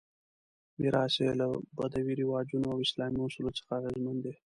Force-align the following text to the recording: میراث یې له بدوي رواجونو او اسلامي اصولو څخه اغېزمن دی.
میراث 0.79 1.13
یې 1.23 1.31
له 1.39 1.47
بدوي 1.77 2.13
رواجونو 2.21 2.67
او 2.73 2.77
اسلامي 2.85 3.19
اصولو 3.21 3.51
څخه 3.59 3.71
اغېزمن 3.79 4.17
دی. 4.23 4.33